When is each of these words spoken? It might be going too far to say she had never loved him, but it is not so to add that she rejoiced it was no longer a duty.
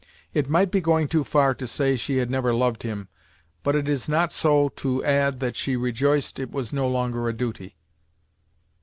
It 0.33 0.49
might 0.49 0.71
be 0.71 0.81
going 0.81 1.07
too 1.07 1.23
far 1.23 1.53
to 1.53 1.67
say 1.67 1.95
she 1.95 2.17
had 2.17 2.27
never 2.27 2.55
loved 2.55 2.81
him, 2.81 3.07
but 3.61 3.75
it 3.75 3.87
is 3.87 4.09
not 4.09 4.33
so 4.33 4.69
to 4.69 5.05
add 5.05 5.39
that 5.41 5.55
she 5.55 5.75
rejoiced 5.75 6.39
it 6.39 6.49
was 6.49 6.73
no 6.73 6.87
longer 6.87 7.29
a 7.29 7.33
duty. 7.33 7.77